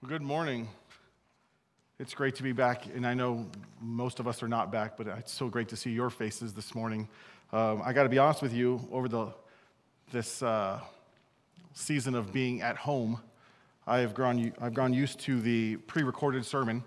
[0.00, 0.68] Well, good morning.
[1.98, 3.48] It's great to be back, and I know
[3.80, 6.72] most of us are not back, but it's so great to see your faces this
[6.72, 7.08] morning.
[7.52, 9.32] Um, I got to be honest with you, over the
[10.12, 10.78] this uh,
[11.72, 13.20] season of being at home,
[13.88, 16.84] I have grown I've grown used to the pre-recorded sermon.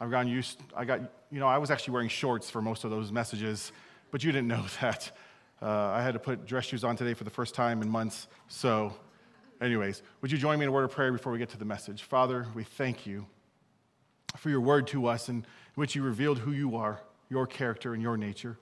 [0.00, 0.62] I've gone used.
[0.74, 1.00] I got
[1.30, 3.70] you know I was actually wearing shorts for most of those messages,
[4.10, 5.10] but you didn't know that.
[5.60, 8.28] Uh, I had to put dress shoes on today for the first time in months,
[8.48, 8.94] so
[9.60, 11.66] Anyways, would you join me in a word of prayer before we get to the
[11.66, 12.02] message?
[12.02, 13.26] Father, we thank you
[14.36, 18.02] for your word to us in which you revealed who you are, your character, and
[18.02, 18.56] your nature.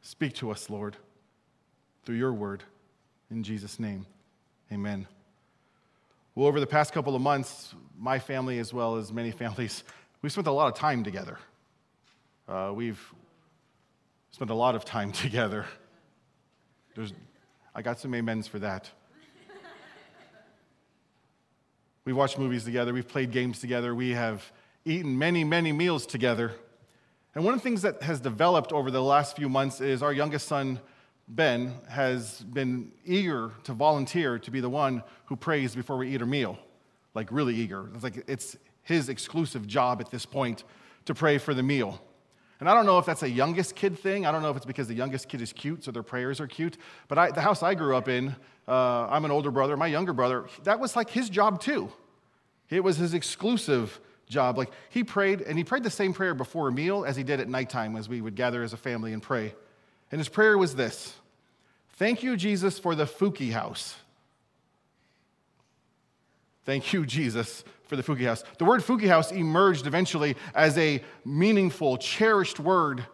[0.00, 0.96] Speak to us, Lord,
[2.04, 2.62] through your word.
[3.30, 4.06] In Jesus' name,
[4.72, 5.08] amen.
[6.36, 9.82] Well, over the past couple of months, my family, as well as many families,
[10.22, 11.38] we've spent a lot of time together.
[12.48, 13.12] Uh, we've
[14.30, 15.66] spent a lot of time together.
[16.94, 17.12] There's,
[17.74, 18.88] I got some amens for that.
[22.04, 24.52] We've watched movies together, we've played games together, we have
[24.84, 26.52] eaten many, many meals together.
[27.34, 30.12] And one of the things that has developed over the last few months is our
[30.12, 30.80] youngest son,
[31.28, 36.20] Ben, has been eager to volunteer to be the one who prays before we eat
[36.20, 36.58] a meal.
[37.14, 37.88] Like, really eager.
[37.94, 40.64] It's like it's his exclusive job at this point
[41.06, 42.02] to pray for the meal.
[42.60, 44.26] And I don't know if that's a youngest kid thing.
[44.26, 46.46] I don't know if it's because the youngest kid is cute, so their prayers are
[46.46, 46.76] cute.
[47.08, 48.36] But I, the house I grew up in,
[48.68, 49.76] uh, I'm an older brother.
[49.76, 51.90] My younger brother, that was like his job too.
[52.70, 54.58] It was his exclusive job.
[54.58, 57.40] Like he prayed, and he prayed the same prayer before a meal as he did
[57.40, 59.54] at nighttime as we would gather as a family and pray.
[60.10, 61.14] And his prayer was this
[61.96, 63.96] Thank you, Jesus, for the Fuki house.
[66.64, 68.42] Thank you, Jesus, for the Fuki house.
[68.58, 73.06] The word Fuki house emerged eventually as a meaningful, cherished word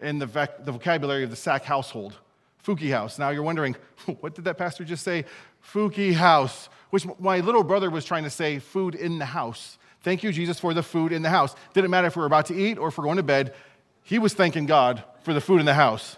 [0.00, 0.26] in the,
[0.64, 2.18] the vocabulary of the Sack household.
[2.64, 3.18] Fuki house.
[3.18, 3.76] Now you're wondering,
[4.20, 5.24] what did that pastor just say?
[5.72, 9.78] Fuki house, which my little brother was trying to say, food in the house.
[10.02, 11.54] Thank you, Jesus, for the food in the house.
[11.74, 13.54] Didn't matter if we were about to eat or if we're going to bed,
[14.02, 16.16] he was thanking God for the food in the house.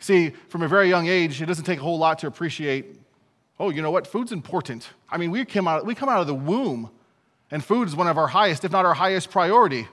[0.00, 2.86] See, from a very young age, it doesn't take a whole lot to appreciate,
[3.60, 4.06] oh, you know what?
[4.06, 4.88] Food's important.
[5.08, 6.90] I mean, we, came out, we come out of the womb,
[7.50, 9.86] and food is one of our highest, if not our highest priority.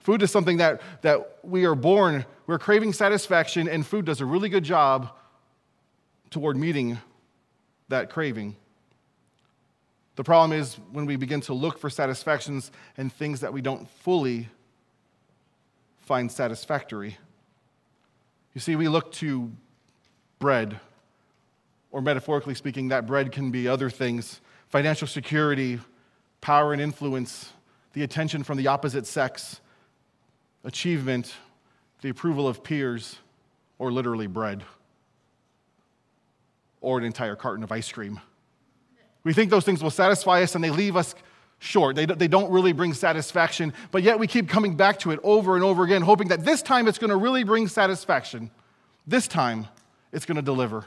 [0.00, 4.24] Food is something that, that we are born, we're craving satisfaction, and food does a
[4.26, 5.12] really good job
[6.30, 6.98] toward meeting
[7.92, 8.56] that craving.
[10.16, 13.88] The problem is when we begin to look for satisfactions and things that we don't
[13.88, 14.48] fully
[16.00, 17.16] find satisfactory.
[18.54, 19.50] You see, we look to
[20.38, 20.78] bread,
[21.90, 25.78] or metaphorically speaking, that bread can be other things financial security,
[26.40, 27.52] power and influence,
[27.92, 29.60] the attention from the opposite sex,
[30.64, 31.34] achievement,
[32.00, 33.16] the approval of peers,
[33.78, 34.64] or literally bread,
[36.82, 38.20] or an entire carton of ice cream.
[39.24, 41.14] We think those things will satisfy us and they leave us
[41.58, 41.94] short.
[41.94, 45.54] They, they don't really bring satisfaction, but yet we keep coming back to it over
[45.54, 48.50] and over again, hoping that this time it's going to really bring satisfaction.
[49.06, 49.68] This time
[50.12, 50.84] it's going to deliver.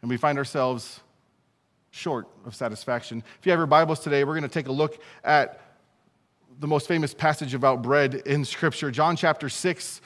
[0.00, 1.00] And we find ourselves
[1.90, 3.22] short of satisfaction.
[3.40, 5.60] If you have your Bibles today, we're going to take a look at
[6.60, 10.00] the most famous passage about bread in Scripture, John chapter 6.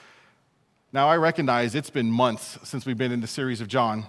[0.91, 4.05] Now, I recognize it's been months since we've been in the series of John.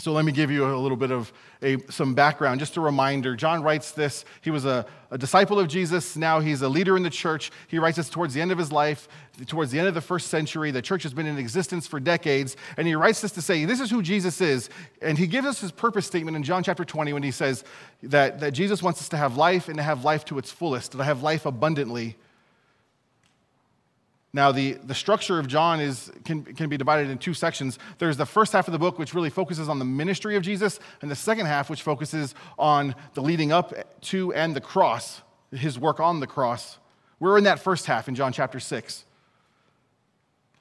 [0.00, 3.34] So let me give you a little bit of a, some background, just a reminder.
[3.34, 4.24] John writes this.
[4.42, 6.16] He was a, a, disciple of Jesus.
[6.16, 7.50] Now he's a leader in the church.
[7.66, 9.08] He writes this towards the end of his life,
[9.46, 10.70] towards the end of the first century.
[10.70, 12.56] The church has been in existence for decades.
[12.76, 14.70] And he writes this to say, this is who Jesus is.
[15.02, 17.64] And he gives us his purpose statement in John chapter 20 when he says
[18.04, 20.92] that, that Jesus wants us to have life and to have life to its fullest,
[20.92, 22.16] to have life abundantly.
[24.34, 27.78] Now, the, the structure of John is, can, can be divided in two sections.
[27.98, 30.78] There's the first half of the book, which really focuses on the ministry of Jesus,
[31.00, 33.72] and the second half, which focuses on the leading up
[34.02, 36.78] to and the cross, his work on the cross.
[37.20, 39.06] We're in that first half in John chapter 6.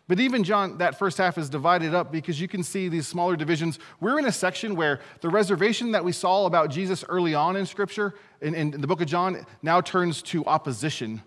[0.08, 3.36] But even John, that first half is divided up because you can see these smaller
[3.36, 3.78] divisions.
[4.00, 7.66] We're in a section where the reservation that we saw about Jesus early on in
[7.66, 11.22] Scripture, in, in the book of John, now turns to opposition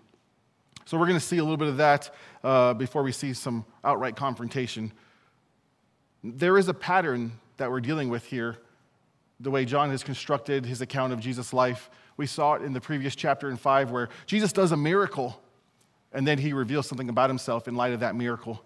[0.91, 3.63] so we're going to see a little bit of that uh, before we see some
[3.81, 4.91] outright confrontation.
[6.21, 8.57] There is a pattern that we're dealing with here,
[9.39, 11.89] the way John has constructed his account of Jesus' life.
[12.17, 15.41] We saw it in the previous chapter in 5 where Jesus does a miracle
[16.11, 18.61] and then he reveals something about himself in light of that miracle.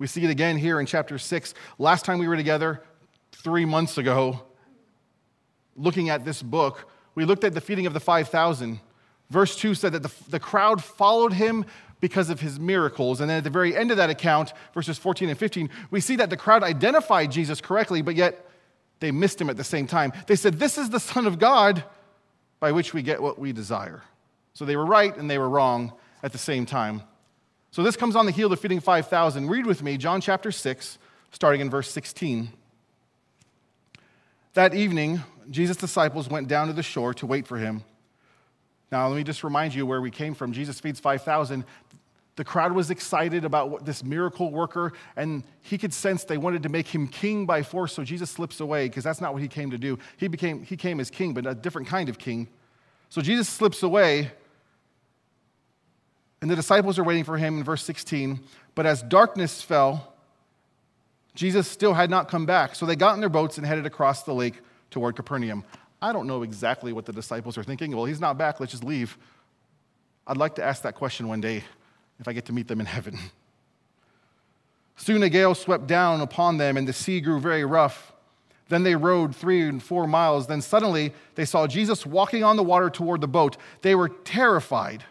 [0.00, 1.54] We see it again here in chapter 6.
[1.78, 2.82] Last time we were together,
[3.30, 4.42] three months ago,
[5.76, 8.80] looking at this book, we looked at the feeding of the 5,000.
[9.30, 11.64] Verse 2 said that the, the crowd followed him
[12.00, 13.20] because of his miracles.
[13.20, 16.16] And then at the very end of that account, verses 14 and 15, we see
[16.16, 18.48] that the crowd identified Jesus correctly, but yet
[19.00, 20.12] they missed him at the same time.
[20.26, 21.84] They said, This is the Son of God.
[22.60, 24.02] by which we get what we desire.
[24.52, 25.92] So they were right and they were wrong
[26.24, 27.02] at the same time.
[27.70, 29.48] So this comes on the heel of feeding 5,000.
[29.48, 30.98] Read with me John chapter 6,
[31.30, 32.48] starting in verse 16.
[34.54, 35.20] That evening,
[35.50, 37.84] Jesus' disciples went down to the shore to wait for him.
[38.90, 40.52] Now, let me just remind you where we came from.
[40.52, 41.64] Jesus feeds 5,000.
[42.36, 46.68] The crowd was excited about this miracle worker, and he could sense they wanted to
[46.68, 49.70] make him king by force, so Jesus slips away because that's not what he came
[49.72, 49.98] to do.
[50.16, 52.48] He, became, he came as king, but a different kind of king.
[53.08, 54.30] So Jesus slips away,
[56.40, 58.40] and the disciples are waiting for him in verse 16.
[58.74, 60.14] But as darkness fell,
[61.34, 62.74] Jesus still had not come back.
[62.74, 64.60] So they got in their boats and headed across the lake
[64.90, 65.64] toward Capernaum.
[66.00, 67.94] I don't know exactly what the disciples are thinking.
[67.94, 69.18] Well, he's not back, let's just leave.
[70.26, 71.64] I'd like to ask that question one day
[72.20, 73.18] if I get to meet them in heaven.
[74.96, 78.12] Soon a gale swept down upon them, and the sea grew very rough.
[78.68, 80.46] Then they rowed three and four miles.
[80.46, 83.56] Then suddenly they saw Jesus walking on the water toward the boat.
[83.82, 85.04] They were terrified,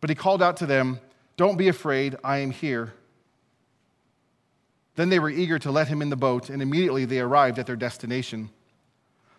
[0.00, 1.00] but he called out to them,
[1.36, 2.92] Don't be afraid, I am here.
[4.96, 7.66] Then they were eager to let him in the boat, and immediately they arrived at
[7.66, 8.50] their destination.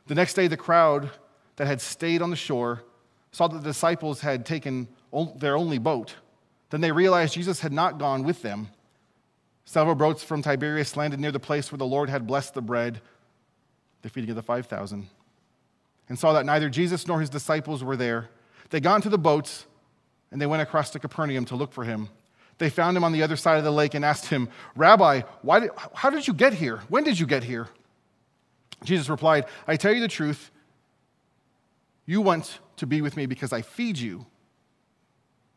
[0.07, 1.09] The next day, the crowd
[1.55, 2.83] that had stayed on the shore
[3.31, 4.87] saw that the disciples had taken
[5.37, 6.15] their only boat
[6.69, 8.67] then they realized Jesus had not gone with them.
[9.65, 13.01] Several boats from Tiberias landed near the place where the Lord had blessed the bread,
[14.01, 15.07] the feeding of the 5,000,
[16.09, 18.29] and saw that neither Jesus nor his disciples were there.
[18.71, 19.65] They got into the boats
[20.31, 22.09] and they went across to Capernaum to look for him.
[22.57, 25.61] They found him on the other side of the lake and asked him, Rabbi, why
[25.61, 26.81] did, how did you get here?
[26.89, 27.69] When did you get here?
[28.85, 30.51] Jesus replied, I tell you the truth.
[32.05, 34.25] You want to be with me because I feed you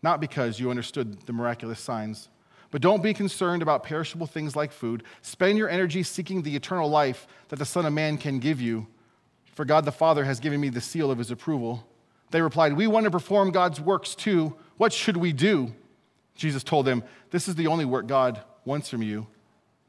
[0.03, 2.29] not because you understood the miraculous signs.
[2.71, 5.03] But don't be concerned about perishable things like food.
[5.23, 8.87] Spend your energy seeking the eternal life that the Son of Man can give you.
[9.55, 11.87] For God the Father has given me the seal of his approval.
[12.31, 14.55] They replied, We want to perform God's works too.
[14.77, 15.75] What should we do?
[16.35, 19.27] Jesus told them, This is the only work God wants from you.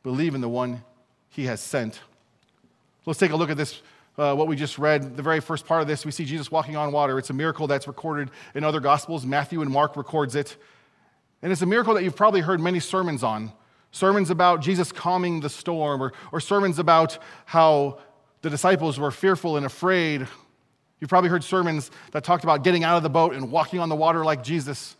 [0.01, 0.83] Believe in the one
[1.27, 1.99] he has sent.
[3.09, 3.81] Let's take a look at this
[4.19, 6.75] uh, what we just read, the very first part of this, we see Jesus walking
[6.75, 7.17] on water.
[7.17, 9.25] It's a miracle that's recorded in other gospels.
[9.25, 10.57] Matthew and Mark records it.
[11.41, 13.51] And it's a miracle that you've probably heard many sermons on.
[13.91, 17.97] Sermons about Jesus calming the storm, or, or sermons about how
[18.43, 20.27] the disciples were fearful and afraid.
[20.99, 23.89] You've probably heard sermons that talked about getting out of the boat and walking on
[23.89, 24.95] the water like Jesus.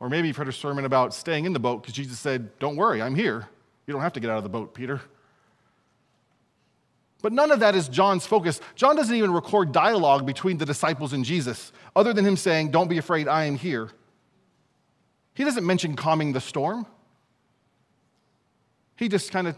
[0.00, 2.76] Or maybe you've heard a sermon about staying in the boat because Jesus said, Don't
[2.76, 3.46] worry, I'm here.
[3.86, 5.02] You don't have to get out of the boat, Peter.
[7.22, 8.60] But none of that is John's focus.
[8.74, 12.88] John doesn't even record dialogue between the disciples and Jesus, other than him saying, Don't
[12.88, 13.88] be afraid, I am here.
[15.34, 16.84] He doesn't mention calming the storm.
[18.96, 19.56] He just kind of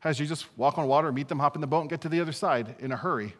[0.00, 2.20] has Jesus walk on water, meet them, hop in the boat, and get to the
[2.20, 3.34] other side in a hurry.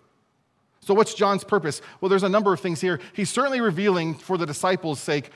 [0.81, 1.81] So, what's John's purpose?
[2.00, 3.00] Well, there's a number of things here.
[3.12, 5.31] He's certainly revealing, for the disciples' sake,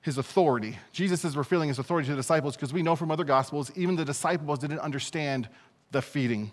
[0.00, 0.78] his authority.
[0.92, 3.96] Jesus is revealing his authority to the disciples because we know from other gospels, even
[3.96, 5.48] the disciples didn't understand
[5.90, 6.52] the feeding.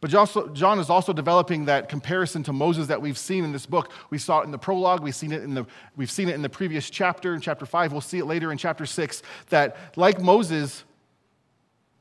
[0.00, 0.10] But
[0.54, 3.92] John is also developing that comparison to Moses that we've seen in this book.
[4.08, 6.40] We saw it in the prologue, we've seen it in the, we've seen it in
[6.42, 7.92] the previous chapter, in chapter 5.
[7.92, 9.22] We'll see it later in chapter 6.
[9.50, 10.84] That, like Moses,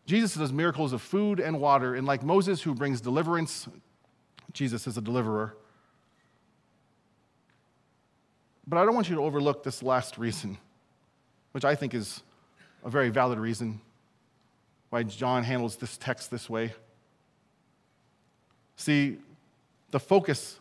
[0.06, 1.94] Jesus does miracles of food and water.
[1.96, 3.68] And like Moses, who brings deliverance,
[4.54, 5.58] Jesus is a deliverer.
[8.66, 10.58] But I don't want you to overlook this last reason,
[11.52, 12.24] which I think is
[12.86, 13.82] a very valid reason
[14.90, 16.74] why John handles this text this way.
[18.76, 19.18] See,
[19.92, 20.60] the focus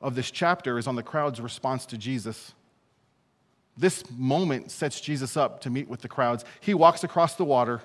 [0.00, 2.54] of this chapter is on the crowd's response to Jesus.
[3.76, 6.44] This moment sets Jesus up to meet with the crowds.
[6.60, 7.80] He walks across the water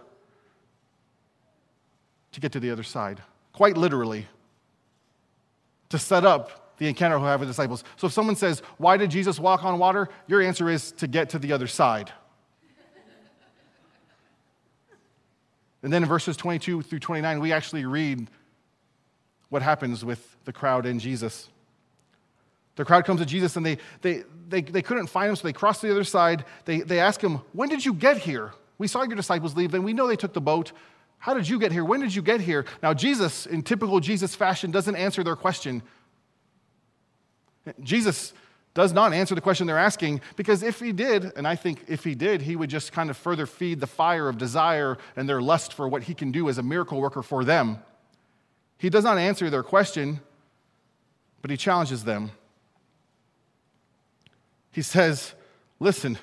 [2.31, 3.21] to get to the other side,
[3.51, 4.27] quite literally,
[5.89, 7.83] to set up the encounter he'll have with the disciples.
[7.97, 10.09] So if someone says, Why did Jesus walk on water?
[10.27, 12.11] Your answer is to get to the other side.
[15.83, 18.29] And then in verses 22 through 29, we actually read
[19.49, 21.49] what happens with the crowd and Jesus.
[22.75, 25.53] The crowd comes to Jesus and they, they, they, they couldn't find him, so they
[25.53, 26.45] cross to the other side.
[26.65, 28.53] They, they ask him, When did you get here?
[28.77, 30.71] We saw your disciples leave, and we know they took the boat.
[31.19, 31.85] How did you get here?
[31.85, 32.65] When did you get here?
[32.81, 35.83] Now, Jesus, in typical Jesus fashion, doesn't answer their question.
[37.81, 38.33] Jesus
[38.73, 42.03] does not answer the question they're asking because if he did, and I think if
[42.03, 45.41] he did, he would just kind of further feed the fire of desire and their
[45.41, 47.77] lust for what he can do as a miracle worker for them.
[48.77, 50.21] He does not answer their question,
[51.41, 52.31] but he challenges them.
[54.71, 55.33] He says,
[55.79, 56.17] Listen,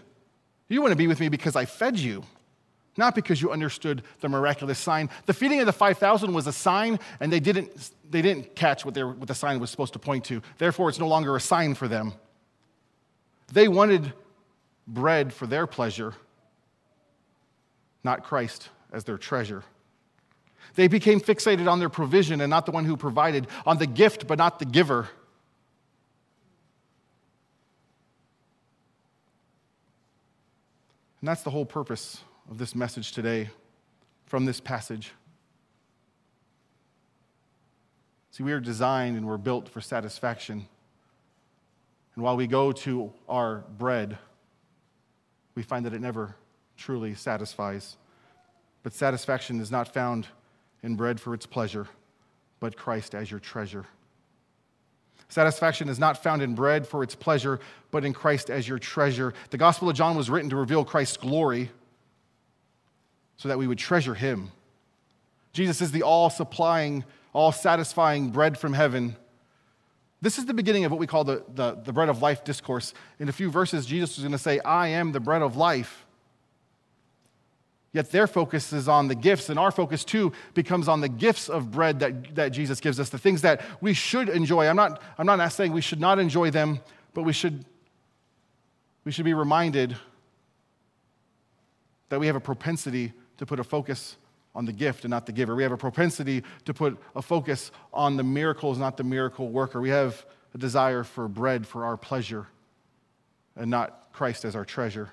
[0.68, 2.24] you want to be with me because I fed you.
[2.96, 5.08] not because you understood the miraculous sign.
[5.26, 8.94] The feeding of the 5,000 was a sign, and they didn't, they didn't catch what,
[8.94, 10.42] they were, what the sign was supposed to point to.
[10.58, 12.14] Therefore, it's no longer a sign for them.
[13.52, 14.12] They wanted
[14.86, 16.14] bread for their pleasure,
[18.04, 19.64] not Christ as their treasure.
[20.74, 24.26] They became fixated on their provision and not the one who provided, on the gift
[24.26, 25.08] but not the giver.
[31.20, 33.50] And that's the whole purpose of this message today
[34.26, 35.12] from this passage.
[38.30, 40.66] See, we are designed and we're built for satisfaction.
[42.14, 44.18] And while we go to our bread,
[45.54, 46.34] we find that it never
[46.76, 47.96] truly satisfies.
[48.82, 50.26] But satisfaction is not found
[50.82, 51.86] in bread for its pleasure,
[52.58, 53.86] but Christ as your treasure.
[55.28, 57.60] Satisfaction is not found in bread for its pleasure,
[57.92, 59.32] but in Christ as your treasure.
[59.50, 61.70] The Gospel of John was written to reveal Christ's glory
[63.36, 64.50] so that we would treasure him.
[65.52, 69.16] Jesus is the all supplying, all satisfying bread from heaven.
[70.22, 72.92] This is the beginning of what we call the, the, the bread of life discourse.
[73.18, 76.04] In a few verses, Jesus is going to say, I am the bread of life.
[77.92, 81.48] Yet their focus is on the gifts, and our focus too becomes on the gifts
[81.48, 84.68] of bread that, that Jesus gives us, the things that we should enjoy.
[84.68, 86.80] I'm not, I'm not saying we should not enjoy them,
[87.14, 87.64] but we should,
[89.04, 89.96] we should be reminded
[92.10, 94.16] that we have a propensity to put a focus
[94.54, 95.54] on the gift and not the giver.
[95.54, 99.80] We have a propensity to put a focus on the miracles, not the miracle worker.
[99.80, 102.48] We have a desire for bread for our pleasure
[103.56, 105.10] and not Christ as our treasure.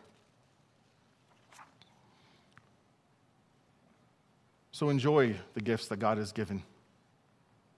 [4.71, 6.61] So enjoy the gifts that God has given,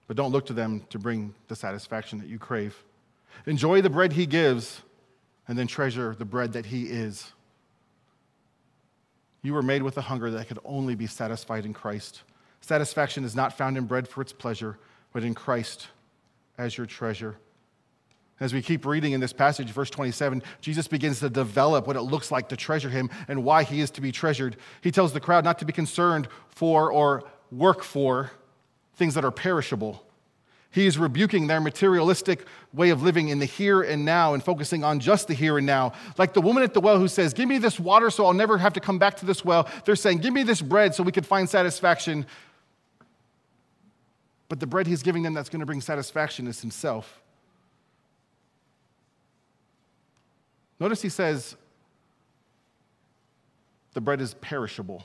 [0.06, 2.76] but don't look to them to bring the satisfaction that you crave.
[3.46, 4.82] Enjoy the bread He gives,
[5.48, 7.32] and then treasure the bread that He is.
[9.42, 12.22] You were made with a hunger that could only be satisfied in Christ.
[12.60, 14.78] Satisfaction is not found in bread for its pleasure,
[15.12, 15.88] but in Christ
[16.58, 17.36] as your treasure.
[18.38, 22.02] As we keep reading in this passage, verse 27, Jesus begins to develop what it
[22.02, 24.56] looks like to treasure him and why he is to be treasured.
[24.80, 28.30] He tells the crowd not to be concerned for or work for
[28.94, 30.04] things that are perishable.
[30.72, 34.84] He is rebuking their materialistic way of living in the here and now and focusing
[34.84, 35.92] on just the here and now.
[36.16, 38.56] Like the woman at the well who says, Give me this water so I'll never
[38.58, 39.68] have to come back to this well.
[39.84, 42.24] They're saying, Give me this bread so we can find satisfaction.
[44.48, 47.20] But the bread he's giving them that's going to bring satisfaction is himself.
[50.78, 51.56] Notice he says
[53.92, 55.04] the bread is perishable.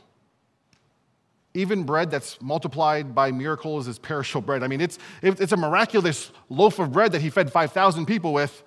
[1.55, 4.61] Even bread that's multiplied by miracles is perishable bread.
[4.61, 8.61] I mean, it's, it's a miraculous loaf of bread that he fed 5,000 people with,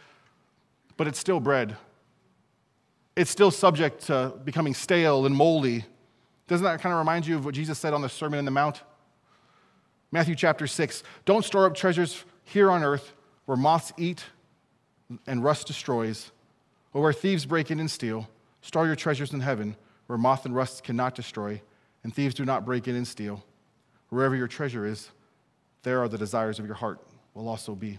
[0.97, 1.77] but it's still bread.
[3.15, 5.85] It's still subject to becoming stale and moldy.
[6.47, 8.51] Doesn't that kind of remind you of what Jesus said on the Sermon on the
[8.51, 8.83] Mount?
[10.11, 13.13] Matthew chapter 6 Don't store up treasures here on earth
[13.45, 14.25] where moths eat
[15.27, 16.33] and rust destroys
[16.95, 18.29] or where thieves break in and steal,
[18.63, 19.77] store your treasures in heaven,
[20.07, 21.61] where moth and rust cannot destroy,
[22.09, 23.45] and thieves do not break in and steal.
[24.09, 25.11] Wherever your treasure is,
[25.83, 27.01] there are the desires of your heart
[27.35, 27.99] will also be.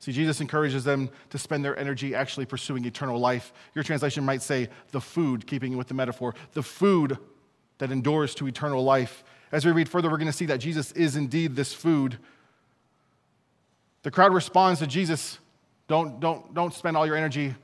[0.00, 3.52] See, Jesus encourages them to spend their energy actually pursuing eternal life.
[3.76, 7.16] Your translation might say the food, keeping with the metaphor, the food
[7.78, 9.22] that endures to eternal life.
[9.52, 12.18] As we read further, we're going to see that Jesus is indeed this food.
[14.02, 15.38] The crowd responds to Jesus
[15.86, 17.54] don't, don't, don't spend all your energy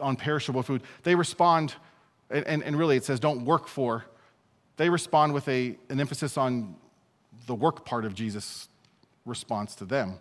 [0.00, 0.82] on perishable food.
[1.04, 1.76] They respond,
[2.30, 4.04] and, and, and really it says don't work for.
[4.76, 6.76] They respond with a, an emphasis on
[7.46, 8.68] the work part of Jesus'
[9.24, 10.18] response to them.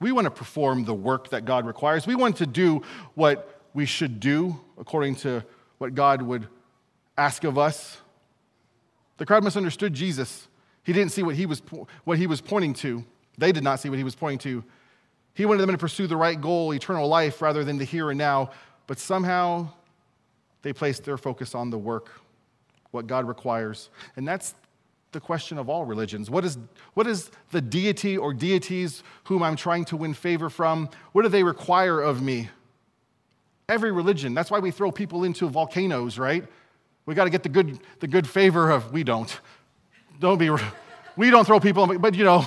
[0.00, 2.06] We want to perform the work that God requires.
[2.06, 2.82] We want to do
[3.14, 5.44] what we should do according to
[5.78, 6.48] what God would
[7.16, 7.98] ask of us.
[9.16, 10.48] The crowd misunderstood Jesus.
[10.82, 11.62] He didn't see what he was,
[12.04, 13.04] what he was pointing to.
[13.38, 14.64] They did not see what he was pointing to.
[15.34, 18.18] He wanted them to pursue the right goal, eternal life, rather than the here and
[18.18, 18.50] now.
[18.86, 19.70] But somehow
[20.64, 22.10] they place their focus on the work,
[22.90, 23.90] what God requires.
[24.16, 24.54] And that's
[25.12, 26.30] the question of all religions.
[26.30, 26.58] What is,
[26.94, 30.88] what is the deity or deities whom I'm trying to win favor from?
[31.12, 32.48] What do they require of me?
[33.68, 34.32] Every religion.
[34.32, 36.44] That's why we throw people into volcanoes, right?
[37.04, 39.38] We got to get the good, the good favor of, we don't.
[40.18, 40.50] Don't be,
[41.16, 42.46] we don't throw people, but you know,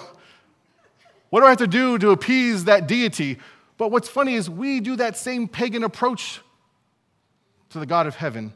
[1.30, 3.38] what do I have to do to appease that deity?
[3.78, 6.42] But what's funny is we do that same pagan approach
[7.70, 8.54] to the God of heaven.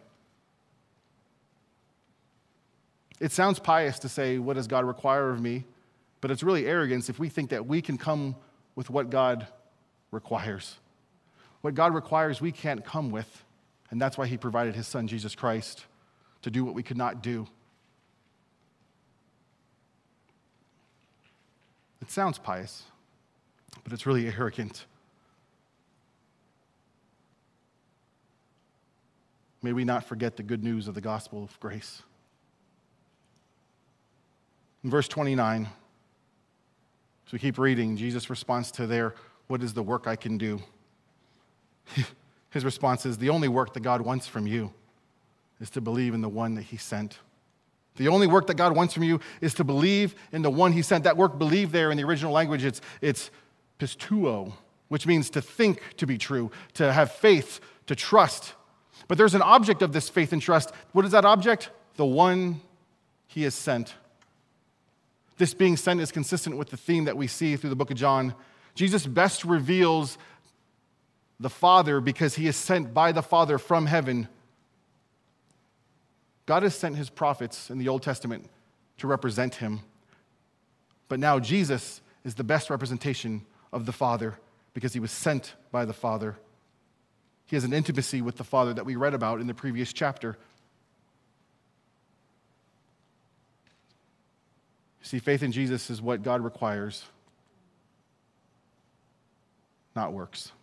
[3.20, 5.66] It sounds pious to say, What does God require of me?
[6.22, 8.36] But it's really arrogance if we think that we can come
[8.76, 9.48] with what God
[10.12, 10.76] requires.
[11.62, 13.44] What God requires, we can't come with.
[13.90, 15.86] And that's why he provided his son, Jesus Christ,
[16.44, 17.48] to do what we could not do.
[22.02, 22.84] It sounds pious,
[23.84, 24.86] but it's really arrogant.
[29.62, 32.02] May we not forget the good news of the gospel of grace.
[34.84, 35.68] In verse 29,
[37.26, 39.14] as we keep reading, Jesus' response to their,
[39.48, 40.62] What is the work I can do?
[42.50, 44.74] His response is, The only work that God wants from you
[45.60, 47.20] is to believe in the one that He sent.
[47.98, 50.82] The only work that God wants from you is to believe in the one He
[50.82, 51.04] sent.
[51.04, 53.30] That work, believe there in the original language, it's, it's
[53.80, 54.54] pisteuo,
[54.88, 58.54] which means to think to be true, to have faith, to trust.
[59.08, 60.72] But there's an object of this faith and trust.
[60.94, 61.70] What is that object?
[61.96, 62.62] The one
[63.28, 63.96] He has sent.
[65.38, 67.98] This being sent is consistent with the theme that we see through the book of
[67.98, 68.36] John.
[68.76, 70.18] Jesus best reveals
[71.40, 74.28] the Father because he is sent by the Father from heaven.
[76.46, 78.50] God has sent his prophets in the Old Testament
[79.00, 79.82] to represent him.
[81.10, 83.44] But now Jesus is the best representation
[83.74, 84.38] of the Father
[84.74, 86.38] because he was sent by the Father.
[87.52, 90.38] He has an intimacy with the Father that we read about in the previous chapter.
[95.02, 97.04] See, faith in Jesus is what God requires,
[99.98, 100.54] not works.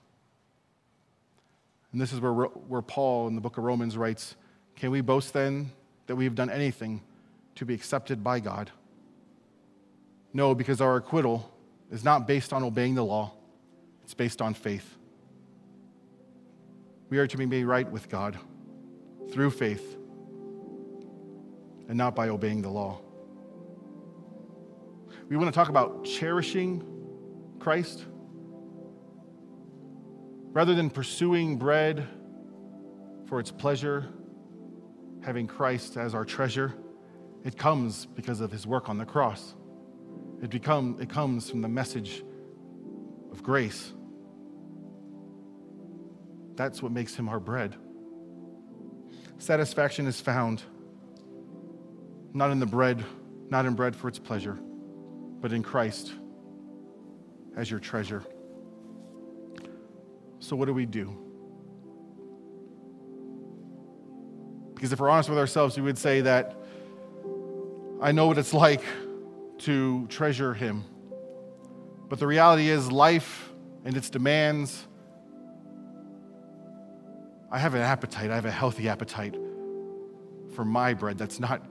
[1.93, 4.35] And this is where, where Paul in the book of Romans writes
[4.75, 5.73] Can we boast then
[6.07, 7.03] that we have done anything
[7.57, 8.71] to be accepted by God?
[10.33, 11.53] No, because our acquittal
[11.93, 13.35] is not based on obeying the law,
[14.05, 14.95] it's based on faith.
[17.11, 18.39] We are to be made right with God
[19.31, 19.97] through faith
[21.89, 23.01] and not by obeying the law.
[25.29, 26.85] We want to talk about cherishing
[27.59, 28.05] Christ.
[30.53, 32.07] Rather than pursuing bread
[33.27, 34.07] for its pleasure,
[35.23, 36.75] having Christ as our treasure,
[37.45, 39.55] it comes because of his work on the cross.
[40.43, 42.23] It, become, it comes from the message
[43.33, 43.93] of grace.
[46.59, 47.77] That's what makes him our bread.
[49.39, 50.61] Satisfaction is found
[52.35, 53.05] not in the bread,
[53.49, 54.59] not in bread for its pleasure,
[55.41, 56.13] but in Christ
[57.57, 58.25] as your treasure.
[60.41, 61.17] So, what do we do?
[64.75, 66.61] Because if we're honest with ourselves, we would say that
[68.03, 68.83] I know what it's like
[69.59, 70.83] to treasure Him.
[72.09, 73.53] But the reality is, life
[73.85, 74.89] and its demands,
[77.51, 79.37] I have an appetite, I have a healthy appetite
[80.55, 81.63] for my bread that's not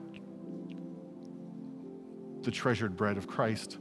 [2.43, 3.77] the treasured bread of Christ.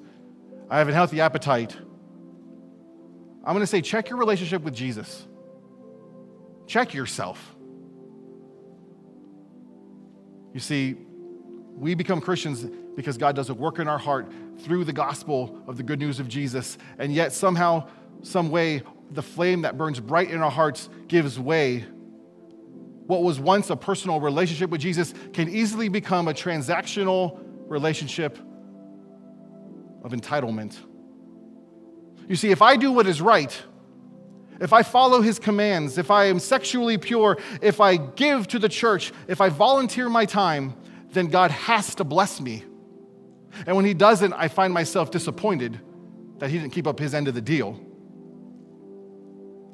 [0.69, 1.77] I have a healthy appetite.
[3.45, 5.27] I'm going to say, check your relationship with Jesus.
[6.67, 7.55] Check yourself.
[10.53, 10.97] You see,
[11.77, 15.77] we become Christians because God does a work in our heart through the gospel of
[15.77, 16.77] the good news of Jesus.
[16.99, 17.89] And yet, somehow,
[18.23, 21.85] some way, the flame that burns bright in our hearts gives way.
[23.07, 27.38] What was once a personal relationship with Jesus can easily become a transactional
[27.69, 28.37] relationship
[30.03, 30.77] of entitlement.
[32.29, 33.57] You see, if I do what is right,
[34.61, 38.69] if I follow his commands, if I am sexually pure, if I give to the
[38.69, 40.75] church, if I volunteer my time,
[41.11, 42.64] then God has to bless me.
[43.66, 45.81] And when he doesn't, I find myself disappointed
[46.38, 47.81] that he didn't keep up his end of the deal.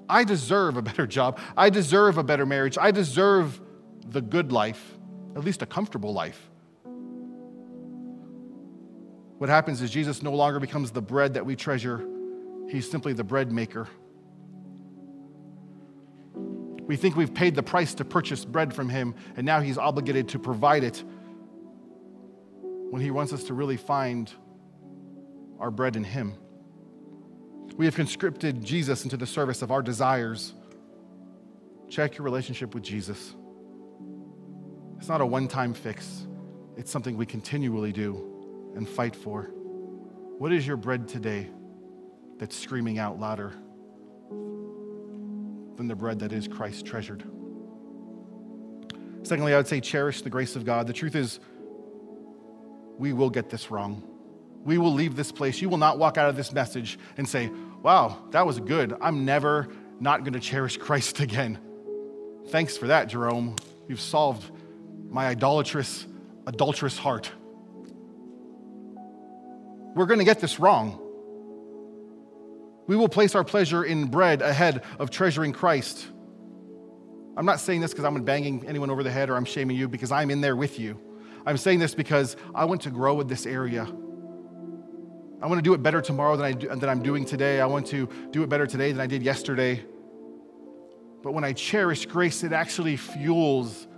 [0.08, 1.38] I deserve a better job.
[1.56, 2.76] I deserve a better marriage.
[2.80, 3.60] I deserve
[4.06, 4.94] the good life,
[5.36, 6.50] at least a comfortable life.
[9.38, 12.06] What happens is Jesus no longer becomes the bread that we treasure,
[12.68, 13.88] he's simply the bread maker.
[16.86, 20.28] We think we've paid the price to purchase bread from him, and now he's obligated
[20.30, 21.02] to provide it
[22.90, 24.30] when he wants us to really find
[25.58, 26.34] our bread in him.
[27.76, 30.52] We have conscripted Jesus into the service of our desires.
[31.88, 33.34] Check your relationship with Jesus.
[34.98, 36.26] It's not a one time fix,
[36.76, 39.50] it's something we continually do and fight for?
[40.38, 41.48] What is your bread today
[42.38, 43.52] that's screaming out louder
[45.76, 47.24] than the bread that is Christ treasured?
[49.22, 50.86] Secondly, I would say cherish the grace of God.
[50.86, 51.38] The truth is,
[52.98, 54.02] we will get this wrong.
[54.64, 55.60] We will leave this place.
[55.60, 57.50] You will not walk out of this message and say,
[57.82, 58.94] wow, that was good.
[59.00, 59.68] I'm never
[60.00, 61.58] not going to cherish Christ again.
[62.48, 63.56] Thanks for that, Jerome.
[63.88, 64.50] You've solved
[65.08, 66.06] my idolatrous,
[66.46, 67.30] adulterous heart.
[69.94, 70.98] We're going to get this wrong.
[72.86, 76.06] We will place our pleasure in bread ahead of treasuring Christ.
[77.36, 79.88] I'm not saying this because I'm banging anyone over the head or I'm shaming you
[79.88, 81.00] because I'm in there with you.
[81.46, 83.86] I'm saying this because I want to grow in this area.
[85.42, 87.60] I want to do it better tomorrow than, I do, than I'm doing today.
[87.60, 89.84] I want to do it better today than I did yesterday.
[91.20, 93.88] But when I cherish grace, it actually fuels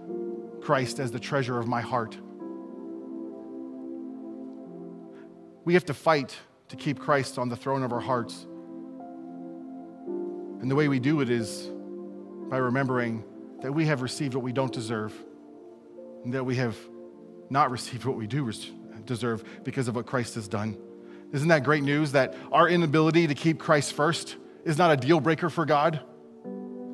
[0.62, 2.16] Christ as the treasure of my heart.
[5.66, 6.34] We have to fight
[6.68, 8.46] to keep Christ on the throne of our hearts.
[10.62, 11.70] And the way we do it is
[12.48, 13.22] by remembering
[13.60, 15.12] that we have received what we don't deserve,
[16.24, 16.76] and that we have
[17.50, 18.50] not received what we do
[19.04, 20.78] deserve because of what Christ has done.
[21.32, 25.20] Isn't that great news that our inability to keep Christ first is not a deal
[25.20, 26.00] breaker for God?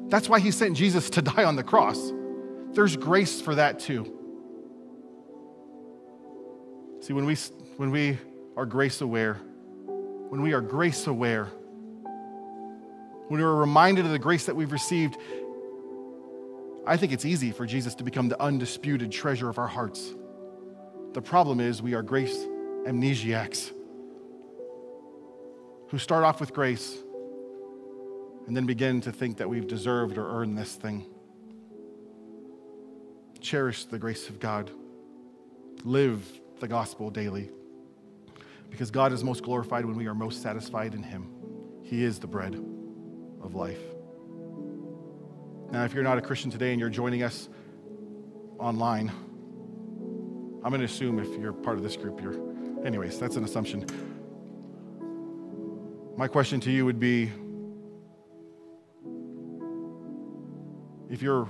[0.08, 2.12] That's why he sent Jesus to die on the cross.
[2.72, 4.04] There's grace for that too.
[7.00, 7.36] See, when we,
[7.76, 8.18] when we
[8.56, 9.34] are grace aware,
[10.28, 11.46] when we are grace aware,
[13.28, 15.16] when we're reminded of the grace that we've received,
[16.86, 20.14] I think it's easy for Jesus to become the undisputed treasure of our hearts.
[21.12, 22.36] The problem is we are grace
[22.86, 23.72] amnesiacs
[25.90, 26.98] who start off with grace
[28.46, 31.04] and then begin to think that we've deserved or earned this thing.
[33.40, 34.70] Cherish the grace of God.
[35.82, 36.24] Live
[36.60, 37.50] the gospel daily.
[38.70, 41.28] Because God is most glorified when we are most satisfied in Him.
[41.82, 42.54] He is the bread
[43.42, 43.80] of life.
[45.72, 47.48] Now, if you're not a Christian today and you're joining us
[48.58, 49.08] online,
[50.62, 52.34] I'm going to assume if you're part of this group, you're.
[52.84, 54.09] Anyways, that's an assumption.
[56.20, 57.32] My question to you would be
[61.08, 61.46] if you're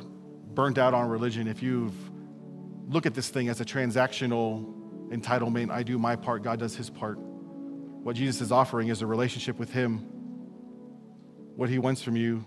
[0.55, 1.93] burnt out on religion, if you've
[2.89, 4.73] look at this thing as a transactional
[5.09, 7.19] entitlement, I do my part, God does his part.
[7.19, 10.07] What Jesus is offering is a relationship with him.
[11.57, 12.47] What he wants from you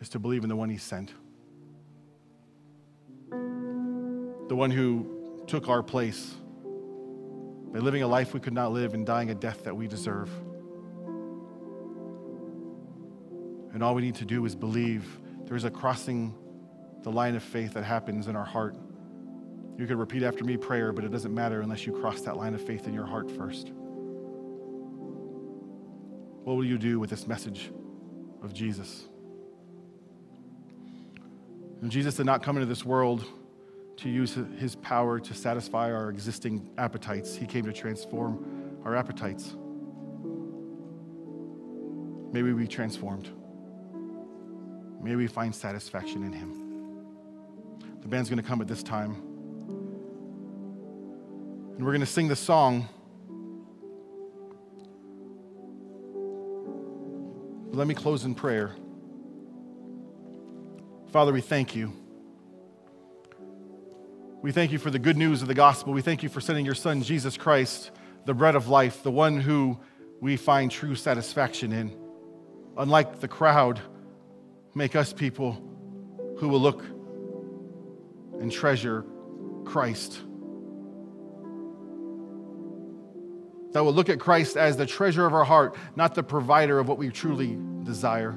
[0.00, 1.12] is to believe in the one he sent.
[4.48, 6.36] The one who took our place
[7.72, 10.30] by living a life we could not live and dying a death that we deserve.
[13.72, 16.34] And all we need to do is believe there's a crossing
[17.02, 18.76] the line of faith that happens in our heart.
[19.78, 22.54] You could repeat after me prayer, but it doesn't matter unless you cross that line
[22.54, 23.72] of faith in your heart first.
[26.44, 27.70] What will you do with this message
[28.42, 29.08] of Jesus?
[31.80, 33.24] And Jesus did not come into this world
[33.96, 37.34] to use his power to satisfy our existing appetites.
[37.34, 39.56] He came to transform our appetites.
[42.32, 43.30] May we be transformed.
[45.02, 46.62] May we find satisfaction in him.
[48.02, 49.16] The band's going to come at this time.
[51.74, 52.88] And we're going to sing the song.
[57.72, 58.76] Let me close in prayer.
[61.10, 61.92] Father, we thank you.
[64.40, 65.92] We thank you for the good news of the gospel.
[65.92, 67.90] We thank you for sending your son, Jesus Christ,
[68.24, 69.78] the bread of life, the one who
[70.20, 71.96] we find true satisfaction in.
[72.76, 73.80] Unlike the crowd,
[74.74, 75.62] make us people
[76.38, 76.82] who will look
[78.40, 79.04] and treasure
[79.64, 80.20] Christ.
[83.72, 86.88] That will look at Christ as the treasure of our heart, not the provider of
[86.88, 88.32] what we truly desire.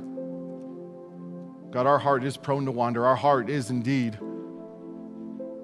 [1.71, 3.05] God, our heart is prone to wander.
[3.05, 4.17] Our heart is indeed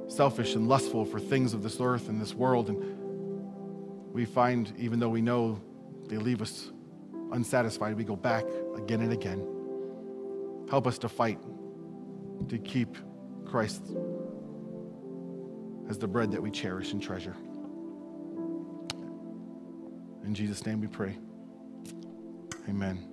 [0.10, 2.68] selfish and lustful for things of this earth and this world.
[2.70, 5.62] And we find, even though we know
[6.08, 6.70] they leave us
[7.32, 8.44] unsatisfied, we go back
[8.76, 9.61] again and again.
[10.72, 11.38] Help us to fight
[12.48, 12.96] to keep
[13.46, 13.84] Christ
[15.90, 17.36] as the bread that we cherish and treasure.
[20.24, 21.18] In Jesus' name we pray.
[22.70, 23.11] Amen.